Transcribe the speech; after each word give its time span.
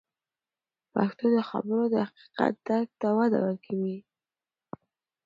پښتو 0.93 1.25
د 1.35 1.37
خبرونو 1.49 1.85
د 1.93 1.95
حقیقت 2.07 2.53
درک 2.67 2.89
ته 3.01 3.07
وده 3.17 3.39
ورکوي. 3.45 3.97